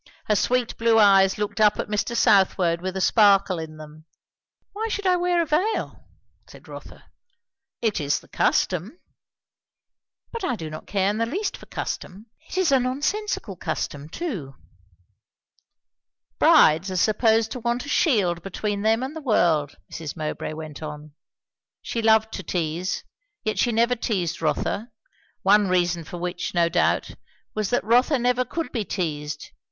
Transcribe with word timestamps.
Her 0.25 0.35
sweet 0.35 0.75
blue 0.77 0.97
eyes 0.97 1.37
looked 1.37 1.61
up 1.61 1.77
at 1.77 1.87
Mr. 1.87 2.17
Southwode 2.17 2.81
with 2.81 2.97
a 2.97 3.01
sparkle 3.01 3.59
in 3.59 3.77
them. 3.77 4.05
"Why 4.73 4.87
should 4.87 5.05
I 5.05 5.15
wear 5.15 5.43
a 5.43 5.45
veil?" 5.45 6.07
said 6.49 6.67
Rotha. 6.67 7.05
"It 7.83 8.01
is 8.01 8.19
the 8.19 8.27
custom." 8.27 8.97
"But 10.31 10.43
I 10.43 10.55
do 10.55 10.71
not 10.71 10.87
care 10.87 11.11
in 11.11 11.19
the 11.19 11.27
least 11.27 11.55
for 11.55 11.67
custom. 11.67 12.25
It's 12.49 12.71
a 12.71 12.79
nonsensical 12.79 13.55
custom, 13.57 14.09
too." 14.09 14.55
"Brides 16.39 16.89
are 16.89 16.95
supposed 16.97 17.51
to 17.51 17.59
want 17.59 17.85
a 17.85 17.89
shield 17.89 18.41
between 18.41 18.81
them 18.81 19.03
and 19.03 19.15
the 19.15 19.21
world," 19.21 19.75
Mrs. 19.93 20.17
Mowbray 20.17 20.53
went 20.53 20.81
on. 20.81 21.11
She 21.83 22.01
loved 22.01 22.33
to 22.33 22.41
tease, 22.41 23.03
yet 23.43 23.59
she 23.59 23.71
never 23.71 23.95
teased 23.95 24.41
Rotha; 24.41 24.89
one 25.43 25.67
reason 25.67 26.03
for 26.03 26.17
which, 26.17 26.55
no 26.55 26.69
doubt, 26.69 27.11
was 27.53 27.69
that 27.69 27.83
Rotha 27.83 28.17
never 28.17 28.43
could 28.43 28.71
be 28.71 28.83
teased. 28.83 29.51